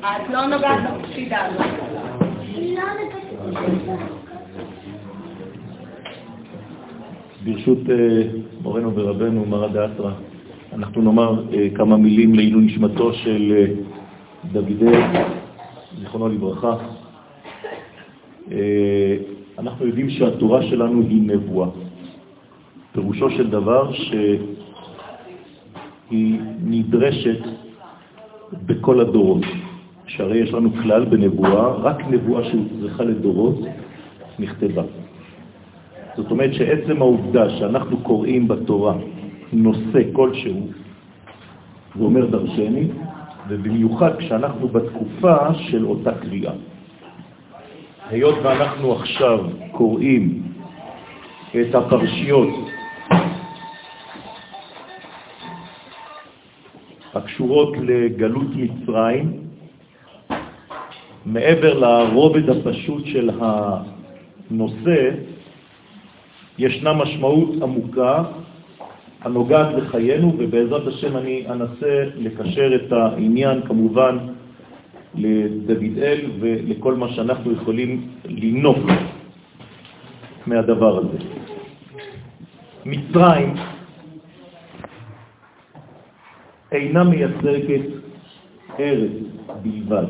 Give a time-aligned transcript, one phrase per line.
[0.00, 1.66] את לא נוגעת בפשיטה הזאת.
[7.44, 8.22] ברשות אה,
[8.62, 10.10] מורנו ורבנו, מרא דאתרא,
[10.72, 13.66] אנחנו נאמר אה, כמה מילים לעילוי נשמתו של אה,
[14.52, 14.74] דודי,
[15.98, 16.76] זיכרונו לברכה.
[19.58, 21.68] אנחנו יודעים שהתורה שלנו היא נבואה.
[22.92, 25.10] פירושו של דבר שהיא
[26.64, 27.38] נדרשת
[28.66, 29.42] בכל הדורות.
[30.06, 33.60] שהרי יש לנו כלל בנבואה, רק נבואה שהוצרכה לדורות
[34.38, 34.82] נכתבה.
[36.16, 38.94] זאת אומרת שעצם העובדה שאנחנו קוראים בתורה
[39.52, 40.68] נושא כלשהו,
[41.98, 42.88] זה אומר דרשני,
[43.48, 46.52] ובמיוחד כשאנחנו בתקופה של אותה קריאה.
[48.10, 49.38] היות ואנחנו עכשיו
[49.72, 50.42] קוראים
[51.60, 52.48] את הפרשיות
[57.14, 59.32] הקשורות לגלות מצרים,
[61.26, 65.10] מעבר לרובד הפשוט של הנושא,
[66.58, 68.22] ישנה משמעות עמוקה
[69.22, 74.18] הנוגעת לחיינו, ובעזרת השם אני אנסה לקשר את העניין כמובן
[75.14, 78.78] לדוד אל ולכל מה שאנחנו יכולים לנוף
[80.46, 81.18] מהדבר הזה.
[82.86, 83.54] מצרים
[86.74, 87.86] אינה מייצגת
[88.80, 89.12] ארץ
[89.62, 90.06] בלבד.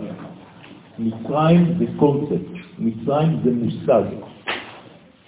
[0.99, 2.47] מצרים זה קונספט,
[2.79, 4.03] מצרים זה מושג,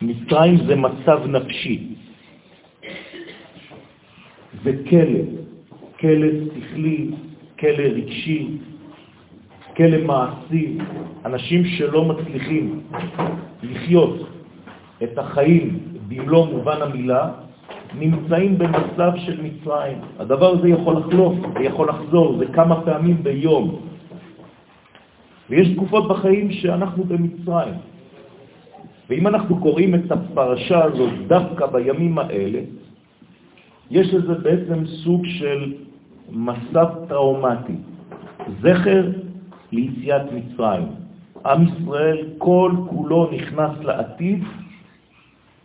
[0.02, 1.94] מצרים זה מצב נפשי,
[4.64, 5.20] זה כלא,
[6.00, 6.28] כלא
[6.70, 7.10] שכלי,
[7.58, 8.46] כלא רגשי,
[9.76, 10.78] כלא מעשי,
[11.24, 12.80] אנשים שלא מצליחים
[13.62, 14.28] לחיות
[15.02, 17.30] את החיים במלוא מובן המילה,
[17.98, 19.98] נמצאים במצב של מצרים.
[20.18, 23.80] הדבר הזה יכול לחלוף, זה יכול לחזור, זה כמה פעמים ביום.
[25.50, 27.74] ויש תקופות בחיים שאנחנו במצרים.
[29.10, 32.60] ואם אנחנו קוראים את הפרשה הזאת דווקא בימים האלה,
[33.90, 35.72] יש לזה בעצם סוג של
[36.32, 37.76] מסע טראומטי,
[38.60, 39.10] זכר
[39.72, 40.86] ליציאת מצרים.
[41.46, 44.44] עם ישראל כל כולו נכנס לעתיד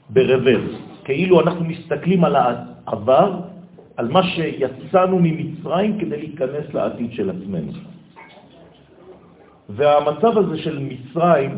[0.09, 3.39] ברוורס, כאילו אנחנו מסתכלים על העבר,
[3.97, 7.71] על מה שיצאנו ממצרים כדי להיכנס לעתיד של עצמנו.
[9.69, 11.57] והמצב הזה של מצרים,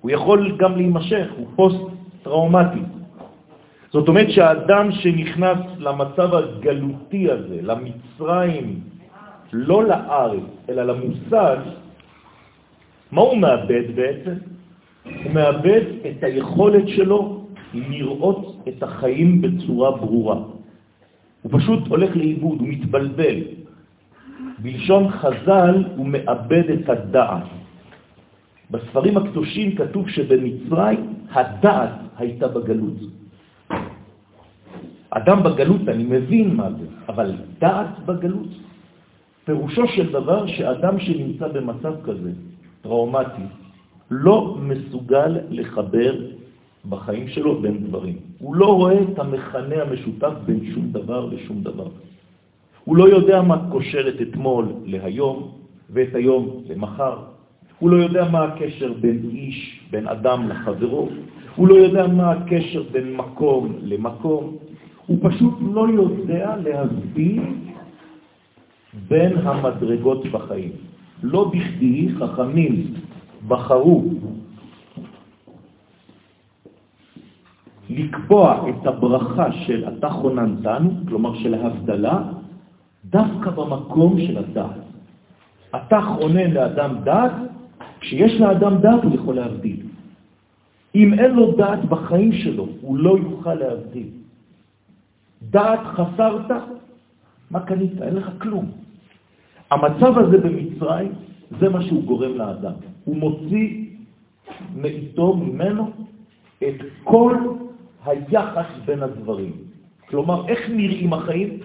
[0.00, 2.82] הוא יכול גם להימשך, הוא פוסט-טראומטי.
[3.90, 8.80] זאת אומרת שהאדם שנכנס למצב הגלותי הזה, למצרים,
[9.52, 11.56] לא לארץ, אלא למושג,
[13.12, 14.34] מה הוא מאבד בעצם?
[15.04, 17.41] הוא מאבד את היכולת שלו
[17.74, 20.38] לראות את החיים בצורה ברורה.
[21.42, 23.36] הוא פשוט הולך לאיבוד, הוא מתבלבל.
[24.58, 27.44] בלשון חז"ל הוא מאבד את הדעת.
[28.70, 32.98] בספרים הקדושים כתוב שבמצרים הדעת הייתה בגלות.
[35.10, 38.48] אדם בגלות, אני מבין מה זה, אבל דעת בגלות,
[39.44, 42.30] פירושו של דבר שאדם שנמצא במצב כזה,
[42.82, 43.46] טראומטי,
[44.10, 46.12] לא מסוגל לחבר
[46.88, 48.16] בחיים שלו בין דברים.
[48.38, 51.88] הוא לא רואה את המכנה המשותף בין שום דבר לשום דבר.
[52.84, 55.50] הוא לא יודע מה קושר את אתמול להיום
[55.90, 57.16] ואת היום למחר.
[57.78, 61.08] הוא לא יודע מה הקשר בין איש, בין אדם לחברו.
[61.56, 64.56] הוא לא יודע מה הקשר בין מקום למקום.
[65.06, 67.42] הוא פשוט לא יודע להסביר
[69.08, 70.72] בין המדרגות בחיים.
[71.22, 72.94] לא בכדי חכמים
[73.48, 74.04] בחרו
[77.96, 82.22] לקבוע את הברכה של אתה חוננתנו, כלומר של ההבדלה,
[83.04, 84.80] דווקא במקום של הדעת.
[85.76, 87.32] אתה חונן לאדם דעת,
[88.00, 89.80] כשיש לאדם דעת הוא יכול להבדיל.
[90.94, 94.08] אם אין לו דעת בחיים שלו, הוא לא יוכל להבדיל.
[95.42, 96.50] דעת חסרת,
[97.50, 98.02] מה קנית?
[98.02, 98.70] אין לך כלום.
[99.70, 101.12] המצב הזה במצרים,
[101.60, 102.72] זה מה שהוא גורם לאדם.
[103.04, 103.84] הוא מוציא
[104.76, 105.90] מאיתו, ממנו,
[106.58, 107.36] את כל
[108.04, 109.52] היחס בין הדברים.
[110.08, 111.58] כלומר, איך נראים החיים?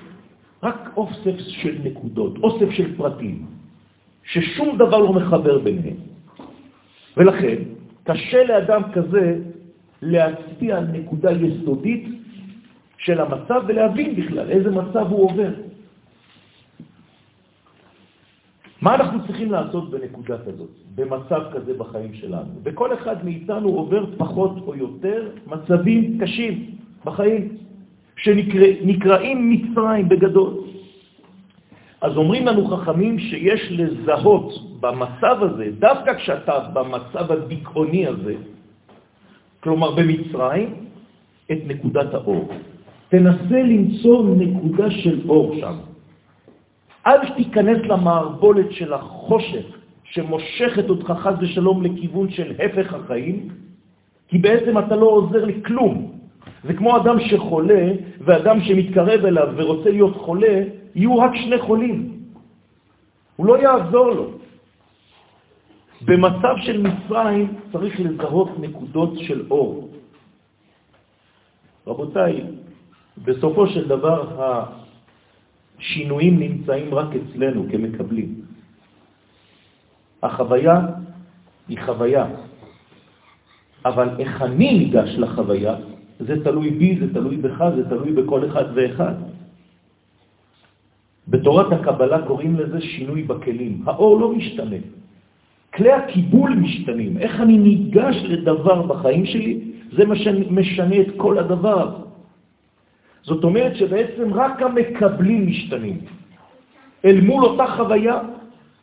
[0.64, 3.46] רק אוסף של נקודות, אוסף של פרטים,
[4.24, 5.96] ששום דבר לא מחבר ביניהם.
[7.18, 7.56] ולכן,
[8.04, 9.40] קשה לאדם כזה
[10.02, 12.08] להצביע על נקודה יסודית
[12.98, 15.52] של המצב ולהבין בכלל איזה מצב הוא עובר.
[18.82, 22.52] מה אנחנו צריכים לעשות בנקודה כזאת, במצב כזה בחיים שלנו?
[22.64, 26.54] וכל אחד מאיתנו עובר פחות או יותר מצבים קשים
[27.06, 27.58] בחיים.
[28.18, 30.54] שנקראים מצרים בגדול.
[32.02, 38.36] אז אומרים לנו חכמים שיש לזהות במצב הזה, דווקא כשאתה במצב הדיכאוני הזה,
[39.60, 40.74] כלומר במצרים,
[41.52, 42.50] את נקודת האור.
[43.10, 45.76] תנסה למצוא נקודה של אור שם.
[47.08, 49.66] אל תיכנס למערבולת של החושך
[50.04, 53.48] שמושכת אותך חז ושלום לכיוון של הפך החיים,
[54.28, 56.12] כי בעצם אתה לא עוזר לכלום.
[56.64, 60.64] זה כמו אדם שחולה ואדם שמתקרב אליו ורוצה להיות חולה,
[60.96, 62.20] יהיו רק שני חולים.
[63.36, 64.32] הוא לא יעזור לו.
[66.02, 69.90] במצב של מצרים צריך לזהות נקודות של אור.
[71.88, 72.44] רבותיי,
[73.18, 74.36] בסופו של דבר
[75.80, 78.42] השינויים נמצאים רק אצלנו כמקבלים.
[80.24, 80.82] החוויה
[81.68, 82.26] היא חוויה,
[83.86, 85.76] אבל איך אני ניגש לחוויה,
[86.20, 89.14] זה תלוי בי, זה תלוי בך, זה תלוי בכל אחד ואחד.
[91.28, 93.84] בתורת הקבלה קוראים לזה שינוי בכלים.
[93.86, 94.82] האור לא משתנה.
[95.74, 97.18] כלי הקיבול משתנים.
[97.18, 99.54] איך אני ניגש לדבר בחיים שלי,
[99.92, 100.04] זה
[100.50, 102.07] משנה את כל הדבר.
[103.28, 105.98] זאת אומרת שבעצם רק המקבלים משתנים.
[107.06, 108.20] אל מול אותה חוויה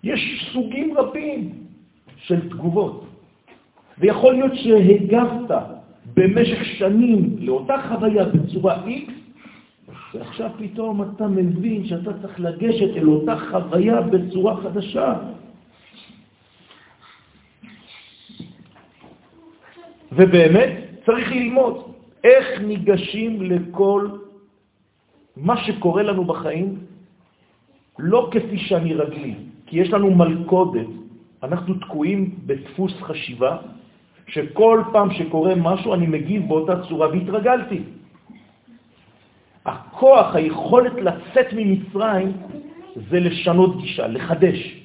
[0.02, 1.52] יש סוגים רבים
[2.16, 3.06] של תגובות.
[3.98, 5.50] ויכול להיות שהגבת
[6.14, 9.10] במשך שנים לאותה חוויה בצורה X,
[10.14, 15.14] ועכשיו פתאום אתה מבין שאתה צריך לגשת אל אותה חוויה בצורה חדשה.
[20.12, 20.70] ובאמת
[21.06, 21.92] צריך ללמוד
[22.24, 24.23] איך ניגשים לכל
[25.36, 26.78] מה שקורה לנו בחיים,
[27.98, 29.34] לא כפי שאני רגיל,
[29.66, 30.86] כי יש לנו מלכודת,
[31.42, 33.56] אנחנו תקועים בדפוס חשיבה,
[34.28, 37.82] שכל פעם שקורה משהו אני מגיב באותה צורה, והתרגלתי.
[39.64, 42.32] הכוח, היכולת לצאת ממצרים,
[43.10, 44.80] זה לשנות גישה, לחדש.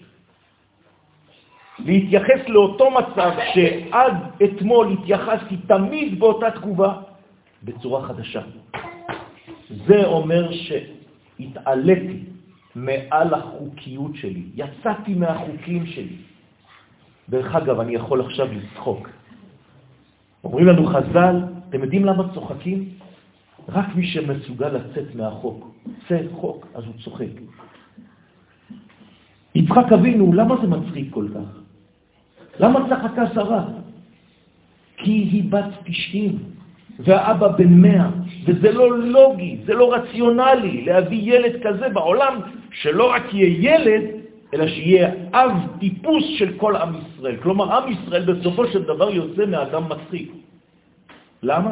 [1.80, 4.14] להתייחס לאותו מצב שעד
[4.44, 6.94] אתמול התייחסתי תמיד באותה תגובה,
[7.64, 8.42] בצורה חדשה.
[9.70, 12.24] זה אומר שהתעליתי
[12.76, 16.18] מעל החוקיות שלי, יצאתי מהחוקים שלי.
[17.30, 19.10] דרך אגב, אני יכול עכשיו לצחוק.
[20.44, 21.36] אומרים לנו חז"ל,
[21.70, 22.90] אתם יודעים למה צוחקים?
[23.70, 25.76] רק מי שמסוגל לצאת מהחוק.
[26.08, 27.34] צא חוק, אז הוא צוחק.
[29.56, 31.60] יצחק אבינו, למה זה מצחיק כל כך?
[32.60, 33.66] למה צחקה שרה?
[34.98, 36.40] כי היא בת 90,
[37.00, 38.10] והאבא בן 100,
[38.46, 42.40] וזה לא לוגי, זה לא רציונלי להביא ילד כזה בעולם,
[42.72, 44.04] שלא רק יהיה ילד,
[44.54, 47.38] אלא שיהיה אב טיפוס של כל עם ישראל.
[47.38, 50.32] כלומר, עם ישראל בסופו של דבר יוצא מאדם מצחיק.
[51.44, 51.72] למה?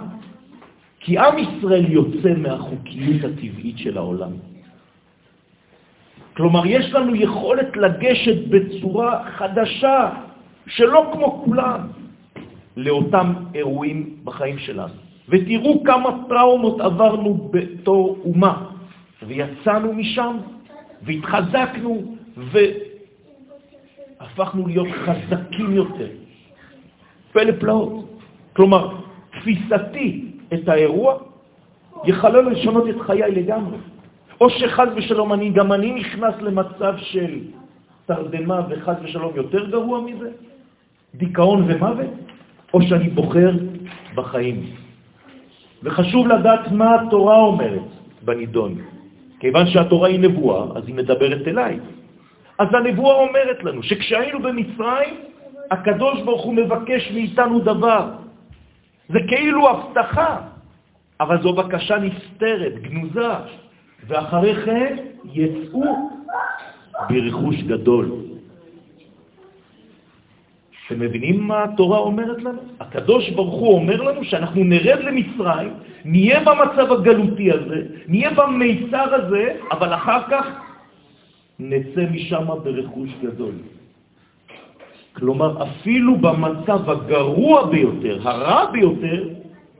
[0.99, 4.31] כי עם ישראל יוצא מהחוקיות הטבעית של העולם.
[6.37, 10.09] כלומר, יש לנו יכולת לגשת בצורה חדשה,
[10.67, 11.79] שלא כמו כולם,
[12.77, 15.06] לאותם אירועים בחיים שלנו.
[15.29, 18.65] ותראו כמה טראומות עברנו בתור אומה,
[19.27, 20.37] ויצאנו משם,
[21.01, 22.15] והתחזקנו,
[24.19, 26.07] והפכנו להיות חזקים יותר.
[27.31, 28.19] פלא פלאות.
[28.53, 28.95] כלומר,
[29.31, 31.17] תפיסתי את האירוע
[32.05, 33.77] יחלל לשנות את חיי לגמרי.
[34.41, 37.39] או שחז ושלום אני, גם אני נכנס למצב של
[38.05, 40.29] תרדמה וחז ושלום יותר גרוע מזה,
[41.15, 42.07] דיכאון ומוות,
[42.73, 43.51] או שאני בוחר
[44.15, 44.86] בחיים.
[45.83, 47.89] וחשוב לדעת מה התורה אומרת
[48.21, 48.75] בנידון.
[49.39, 51.79] כיוון שהתורה היא נבואה, אז היא מדברת אליי.
[52.59, 55.13] אז הנבואה אומרת לנו שכשהיינו במצרים,
[55.71, 58.09] הקדוש ברוך הוא מבקש מאיתנו דבר.
[59.09, 60.37] זה כאילו הבטחה,
[61.19, 63.33] אבל זו בקשה נסתרת, גנוזה,
[64.07, 64.95] ואחרי כן
[65.33, 66.09] יצאו
[67.09, 68.26] ברכוש גדול.
[70.87, 72.61] אתם מבינים מה התורה אומרת לנו?
[72.79, 75.73] הקדוש ברוך הוא אומר לנו שאנחנו נרד למצרים,
[76.05, 80.45] נהיה במצב הגלותי הזה, נהיה במיצר הזה, אבל אחר כך
[81.59, 83.53] נצא משם ברכוש גדול.
[85.13, 89.29] כלומר, אפילו במצב הגרוע ביותר, הרע ביותר,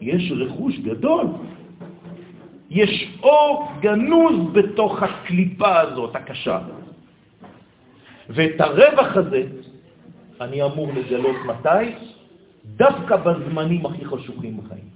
[0.02, 1.26] יש רכוש גדול.
[2.70, 6.60] יש אור גנוז בתוך הקליפה הזאת, הקשה.
[8.30, 9.44] ואת הרווח הזה
[10.42, 11.92] אני אמור לגלות מתי?
[12.66, 14.90] דווקא בזמנים הכי חשוכים בחיים.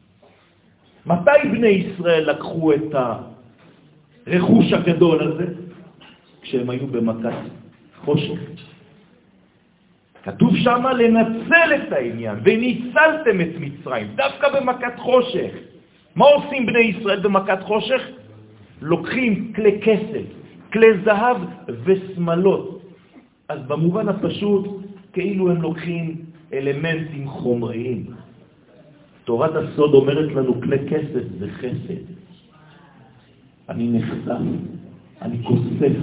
[1.05, 2.95] מתי בני ישראל לקחו את
[4.27, 5.45] הרכוש הגדול הזה?
[6.41, 7.37] כשהם היו במכת
[8.05, 8.39] חושך.
[10.23, 15.51] כתוב שם לנצל את העניין, וניצלתם את מצרים, דווקא במכת חושך.
[16.15, 18.01] מה עושים בני ישראל במכת חושך?
[18.81, 20.25] לוקחים כלי כסף,
[20.73, 21.37] כלי זהב
[21.83, 22.81] ושמלות.
[23.49, 24.80] אז במובן הפשוט,
[25.13, 26.15] כאילו הם לוקחים
[26.53, 28.05] אלמנטים חומריים.
[29.23, 32.03] תורת הסוד אומרת לנו כלי כסף זה חסד.
[33.69, 34.41] אני נחשף,
[35.21, 35.95] אני כוסף,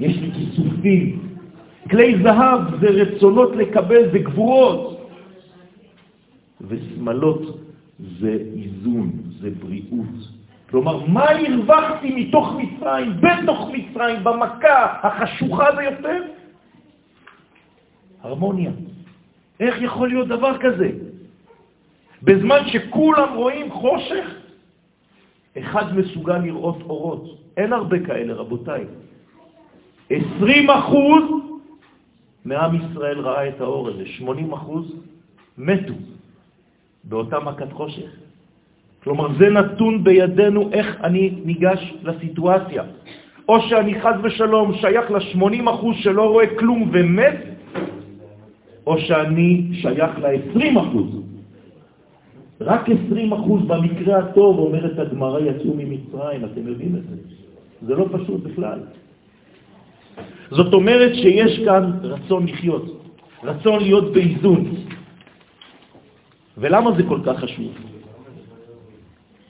[0.00, 1.28] יש לי כיסופים.
[1.90, 5.10] כלי זהב זה רצונות לקבל, זה גבורות.
[6.60, 7.58] ושמלות
[8.20, 10.14] זה איזון, זה בריאות.
[10.70, 16.22] כלומר, מה הרווחתי מתוך מצרים, בתוך מצרים, במכה החשוכה ביותר?
[18.22, 18.70] הרמוניה.
[19.60, 20.90] איך יכול להיות דבר כזה?
[22.22, 24.26] בזמן שכולם רואים חושך,
[25.58, 27.38] אחד מסוגל לראות אורות.
[27.56, 28.84] אין הרבה כאלה, רבותיי.
[30.10, 31.24] 20 אחוז
[32.44, 34.92] מעם ישראל ראה את האור הזה, 80 אחוז
[35.58, 35.94] מתו
[37.04, 38.10] באותה מכת חושך.
[39.04, 42.82] כלומר, זה נתון בידינו איך אני ניגש לסיטואציה.
[43.48, 47.36] או שאני חז ושלום שייך ל-80 אחוז שלא רואה כלום ומת,
[48.86, 51.22] או שאני שייך ל-20 אחוז.
[52.60, 57.16] רק 20 אחוז במקרה הטוב, אומרת הגמרא, יצאו ממצרים, אתם יודעים את זה.
[57.86, 58.78] זה לא פשוט בכלל.
[60.50, 63.04] זאת אומרת שיש כאן רצון לחיות,
[63.44, 64.74] רצון להיות באיזון.
[66.58, 67.72] ולמה זה כל כך חשוב?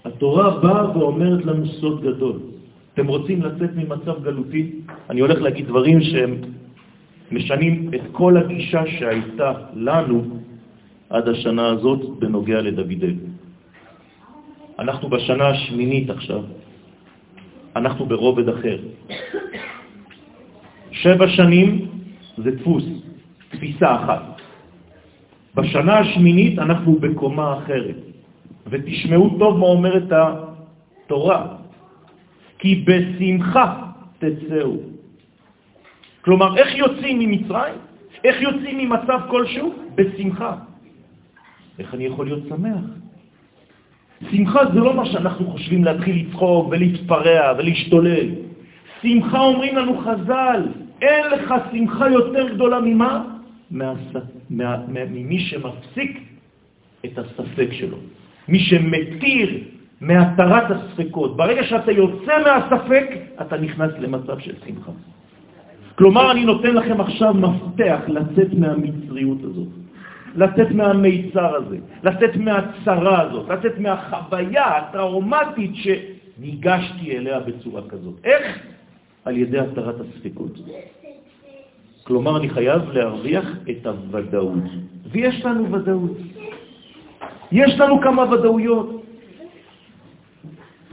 [0.04, 2.38] התורה באה ואומרת לנו סוד גדול.
[2.94, 4.70] אתם רוצים לצאת ממצב גלותי?
[5.10, 6.36] אני הולך להגיד דברים שהם
[7.32, 10.24] משנים את כל הגישה שהייתה לנו
[11.10, 13.14] עד השנה הזאת בנוגע לדוד אל.
[14.78, 16.42] אנחנו בשנה השמינית עכשיו,
[17.76, 18.78] אנחנו ברובד אחר.
[20.90, 21.88] שבע שנים
[22.38, 22.84] זה דפוס,
[23.50, 24.40] תפיסה אחת.
[25.54, 27.96] בשנה השמינית אנחנו בקומה אחרת,
[28.66, 31.46] ותשמעו טוב מה אומרת התורה,
[32.58, 33.68] כי בשמחה
[34.18, 34.91] תצאו.
[36.22, 37.74] כלומר, איך יוצאים ממצרים?
[38.24, 39.74] איך יוצאים ממצב כלשהו?
[39.94, 40.56] בשמחה.
[41.78, 42.84] איך אני יכול להיות שמח?
[44.30, 48.28] שמחה זה לא מה שאנחנו חושבים להתחיל לצחוק ולהתפרע ולהשתולל.
[49.02, 50.62] שמחה אומרים לנו חז"ל,
[51.02, 53.24] אין לך שמחה יותר גדולה ממה?
[54.50, 56.20] ממי שמפסיק
[57.04, 57.96] את הספק שלו.
[58.48, 59.64] מי שמתיר
[60.00, 61.36] מהתרת הספקות.
[61.36, 63.06] ברגע שאתה יוצא מהספק,
[63.40, 64.92] אתה נכנס למצב של שמחה.
[65.94, 69.68] כלומר, אני נותן לכם עכשיו מפתח לצאת מהמצריות הזאת,
[70.34, 78.14] לצאת מהמיצר הזה, לצאת מהצרה הזאת, לצאת מהחוויה הטראומטית שניגשתי אליה בצורה כזאת.
[78.24, 78.58] איך?
[79.24, 80.58] על ידי התרת הספקות.
[82.04, 84.64] כלומר, אני חייב להרוויח את הוודאות.
[85.12, 86.18] ויש לנו ודאות.
[87.52, 89.02] יש לנו כמה ודאויות.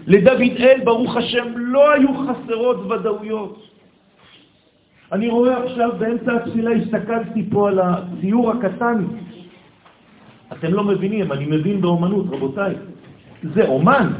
[0.08, 3.69] לדוד אל, ברוך השם, לא היו חסרות ודאויות.
[5.12, 9.06] אני רואה עכשיו באמצע התפילה, הסתכלתי פה על הציור הקטן.
[10.52, 12.76] אתם לא מבינים, אני מבין באומנות, רבותיי.
[13.44, 14.14] זה אומן.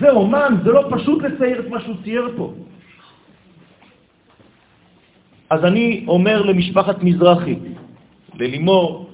[0.00, 2.54] זה אומן, זה לא פשוט לצייר את מה שהוא צייר פה.
[5.50, 7.56] אז אני אומר למשפחת מזרחי,
[8.34, 9.10] ללימור,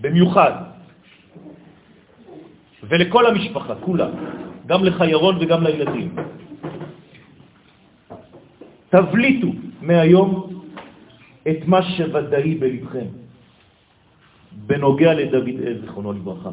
[0.00, 0.52] במיוחד,
[2.82, 4.08] ולכל המשפחה, כולה,
[4.66, 6.14] גם לחיירון וגם לילדים,
[8.90, 9.48] תבליטו
[9.82, 10.46] מהיום
[11.48, 13.06] את מה שוודאי בלבכם
[14.66, 16.50] בנוגע לדוד אל, זכרונו לברכה.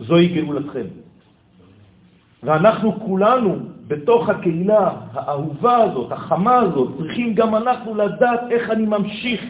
[0.00, 0.86] זוהי גאולתכם.
[2.42, 9.40] ואנחנו כולנו בתוך הקהילה האהובה הזאת, החמה הזאת, צריכים גם אנחנו לדעת איך אני ממשיך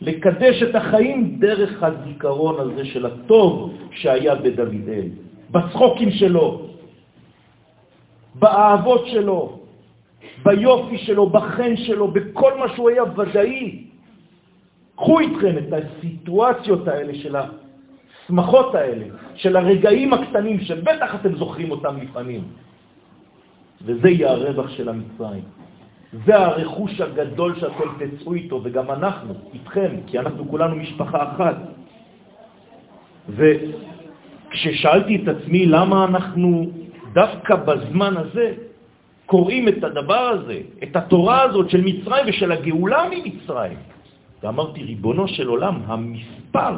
[0.00, 5.08] לקדש את החיים דרך הזיכרון הזה של הטוב שהיה בדוד אל,
[5.50, 6.71] בצחוקים שלו,
[8.34, 9.58] באהבות שלו,
[10.44, 13.84] ביופי שלו, בחן שלו, בכל מה שהוא היה ודאי.
[14.96, 21.96] קחו איתכם את הסיטואציות האלה של השמחות האלה, של הרגעים הקטנים שבטח אתם זוכרים אותם
[21.96, 22.42] לפעמים.
[23.84, 25.42] וזה יהיה הרווח של המצרים.
[26.26, 31.56] זה הרכוש הגדול שאתם תצאו איתו, וגם אנחנו, איתכם, כי אנחנו כולנו משפחה אחת.
[33.28, 36.70] וכששאלתי את עצמי למה אנחנו
[37.12, 38.54] דווקא בזמן הזה
[39.26, 43.78] קוראים את הדבר הזה, את התורה הזאת של מצרים ושל הגאולה ממצרים,
[44.42, 46.74] ואמרתי, ריבונו של עולם, המספר,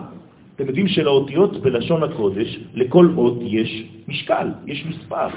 [0.57, 5.29] אתם יודעים שלאותיות בלשון הקודש, לכל אות יש משקל, יש מספר.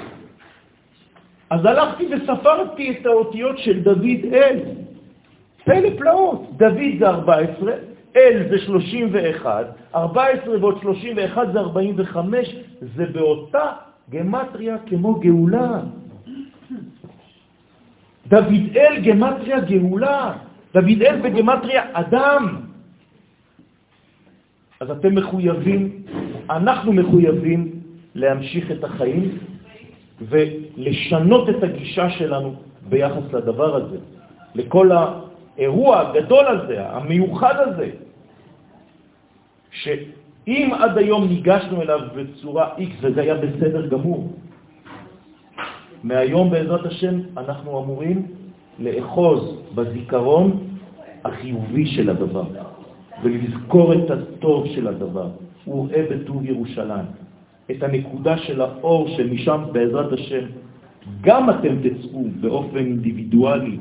[1.50, 4.58] אז הלכתי וספרתי את האותיות של דוד אל.
[5.64, 6.42] פלא פלאות.
[6.56, 7.72] דוד זה 14,
[8.16, 12.56] אל זה 31, 14 ועוד 31 זה 45,
[12.96, 13.72] זה באותה
[14.10, 15.80] גמטריה כמו גאולה.
[18.28, 20.32] דוד אל גמטריה גאולה.
[20.74, 22.60] דוד אל בגמטריה אדם.
[24.80, 26.02] אז אתם מחויבים,
[26.50, 27.72] אנחנו מחויבים
[28.14, 29.38] להמשיך את החיים
[30.20, 32.54] ולשנות את הגישה שלנו
[32.88, 33.98] ביחס לדבר הזה,
[34.54, 37.90] לכל האירוע הגדול הזה, המיוחד הזה,
[40.48, 44.32] שאם עד היום ניגשנו אליו בצורה X וזה היה בסדר גמור,
[46.02, 48.26] מהיום בעזרת השם אנחנו אמורים
[48.78, 50.60] לאחוז בזיכרון
[51.24, 52.44] החיובי של הדבר
[53.22, 55.28] ולזכור את הטוב של הדבר.
[55.64, 57.04] הוא רואה בטוב ירושלים.
[57.70, 60.44] את הנקודה של האור שמשם בעזרת השם
[61.20, 63.76] גם אתם תצאו באופן אינדיבידואלי,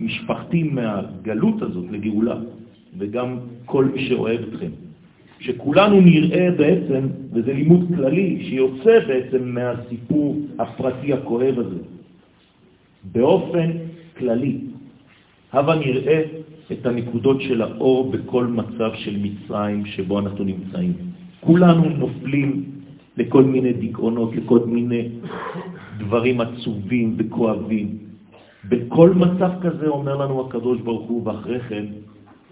[0.00, 2.36] משפחתי מהגלות הזאת לגאולה,
[2.98, 4.89] וגם כל מי שאוהב אתכם.
[5.40, 11.80] שכולנו נראה בעצם, וזה לימוד כללי, שיוצא בעצם מהסיפור הפרטי הכואב הזה.
[13.12, 13.70] באופן
[14.18, 14.58] כללי,
[15.52, 16.22] הבה נראה
[16.72, 20.92] את הנקודות של האור בכל מצב של מצרים שבו אנחנו נמצאים.
[21.40, 22.64] כולנו נופלים
[23.16, 25.08] לכל מיני דיכאונות, לכל מיני
[25.98, 27.98] דברים עצובים וכואבים.
[28.68, 31.84] בכל מצב כזה אומר לנו הקדוש ברוך הוא, ואחרי כן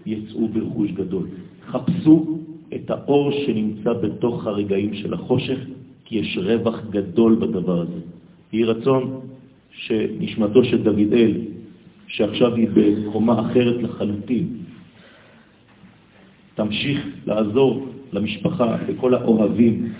[0.05, 1.27] יצאו ברכוש גדול.
[1.65, 2.38] חפשו
[2.75, 5.59] את האור שנמצא בתוך הרגעים של החושך,
[6.05, 7.99] כי יש רווח גדול בדבר הזה.
[8.53, 9.19] יהי רצון
[9.71, 11.33] שנשמתו של דוד אל,
[12.07, 14.47] שעכשיו היא בקומה אחרת לחלוטין,
[16.55, 19.93] תמשיך לעזור למשפחה, לכל האוהבים,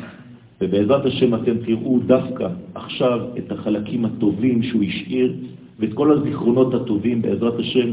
[0.62, 5.34] ובעזרת השם אתם תראו דווקא עכשיו את החלקים הטובים שהוא השאיר
[5.80, 7.90] ואת כל הזיכרונות הטובים בעזרת השם,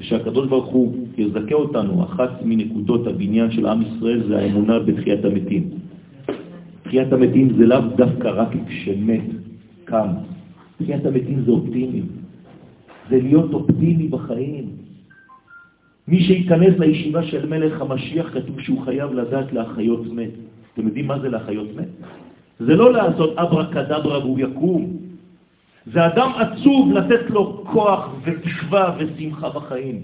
[0.00, 2.04] ושהקדוש ברוך הוא יזכה אותנו.
[2.04, 5.68] אחת מנקודות הבניין של עם ישראל זה האמונה בתחיית המתים.
[6.82, 9.24] תחיית המתים זה לאו דווקא רק כשמת
[9.84, 10.08] קם.
[10.78, 12.02] תחיית המתים זה אופטימי.
[13.10, 14.64] זה להיות אופטימי בחיים.
[16.08, 20.30] מי שייכנס לישיבה של מלך המשיח, כתוב שהוא חייב לדעת להחיות מת.
[20.74, 21.88] אתם יודעים מה זה להחיות מת?
[22.60, 25.09] זה לא לעשות אברה קדברה והוא יקום.
[25.86, 30.02] זה אדם עצוב לתת לו כוח ותקווה ושמחה בחיים.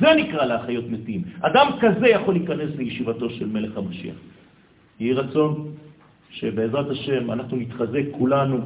[0.00, 1.22] זה נקרא להחיות מתים.
[1.40, 4.14] אדם כזה יכול להיכנס לישיבתו של מלך המשיח.
[5.00, 5.66] יהי רצון
[6.30, 8.58] שבעזרת השם אנחנו נתחזק כולנו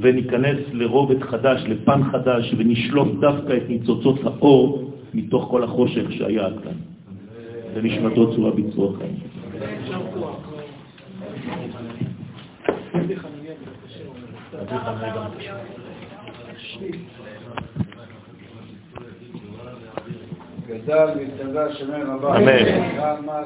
[0.00, 6.54] וניכנס לרובד חדש, לפן חדש, ונשלוף דווקא את ניצוצות האור מתוך כל החושך שהיה עד
[6.64, 6.72] כאן.
[7.74, 9.16] ונשמתו צורה בצרור חיים.
[20.66, 22.36] גדל והתגדל שמי רבה.
[22.36, 23.42] אמן.